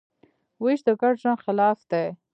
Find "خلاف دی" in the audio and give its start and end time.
1.45-2.05